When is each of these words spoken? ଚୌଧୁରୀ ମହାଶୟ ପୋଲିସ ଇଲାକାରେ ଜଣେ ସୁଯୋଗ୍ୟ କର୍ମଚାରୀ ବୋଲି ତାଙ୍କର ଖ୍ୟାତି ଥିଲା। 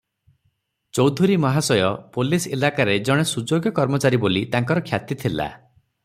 ଚୌଧୁରୀ 0.99 1.35
ମହାଶୟ 1.43 1.83
ପୋଲିସ 2.15 2.51
ଇଲାକାରେ 2.57 2.95
ଜଣେ 3.09 3.25
ସୁଯୋଗ୍ୟ 3.35 3.73
କର୍ମଚାରୀ 3.81 4.21
ବୋଲି 4.23 4.43
ତାଙ୍କର 4.57 4.83
ଖ୍ୟାତି 4.91 5.19
ଥିଲା। 5.25 5.51